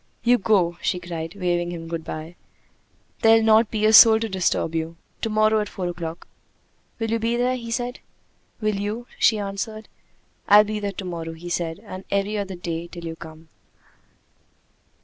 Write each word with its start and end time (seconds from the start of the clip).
"You 0.23 0.39
go," 0.39 0.79
she 0.81 0.99
cried, 0.99 1.35
waving 1.35 1.71
him 1.71 1.87
good 1.87 2.03
by. 2.03 2.35
"There'll 3.21 3.43
not 3.43 3.69
be 3.69 3.85
a 3.85 3.93
soul 3.93 4.19
to 4.21 4.27
disturb 4.27 4.73
you! 4.73 4.95
To 5.21 5.29
morrow 5.29 5.59
at 5.59 5.69
four 5.69 5.87
o'clock!" 5.89 6.27
"Will 6.97 7.11
you 7.11 7.19
be 7.19 7.35
there?" 7.37 7.55
he 7.55 7.69
said. 7.69 7.99
"Will 8.61 8.77
you?" 8.77 9.05
she 9.19 9.37
answered. 9.37 9.87
"I'll 10.47 10.63
be 10.63 10.79
there 10.79 10.93
to 10.93 11.05
morrow," 11.05 11.33
he 11.33 11.49
said, 11.51 11.81
"and 11.85 12.03
every 12.09 12.35
other 12.35 12.55
day 12.55 12.87
till 12.87 13.05
you 13.05 13.15
come." 13.15 13.49